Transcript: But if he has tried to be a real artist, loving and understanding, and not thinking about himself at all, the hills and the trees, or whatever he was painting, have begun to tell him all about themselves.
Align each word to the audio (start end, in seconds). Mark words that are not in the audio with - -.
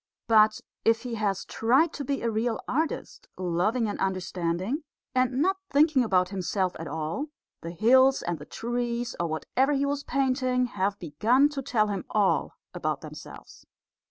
But 0.27 0.61
if 0.83 1.03
he 1.03 1.13
has 1.13 1.45
tried 1.45 1.93
to 1.93 2.03
be 2.03 2.23
a 2.23 2.31
real 2.31 2.59
artist, 2.67 3.27
loving 3.37 3.87
and 3.87 3.99
understanding, 3.99 4.81
and 5.13 5.43
not 5.43 5.57
thinking 5.69 6.03
about 6.03 6.29
himself 6.29 6.75
at 6.79 6.87
all, 6.87 7.27
the 7.61 7.69
hills 7.69 8.23
and 8.23 8.39
the 8.39 8.47
trees, 8.47 9.15
or 9.19 9.27
whatever 9.27 9.73
he 9.73 9.85
was 9.85 10.03
painting, 10.03 10.65
have 10.65 10.97
begun 10.97 11.49
to 11.49 11.61
tell 11.61 11.89
him 11.89 12.05
all 12.09 12.55
about 12.73 13.01
themselves. 13.01 13.63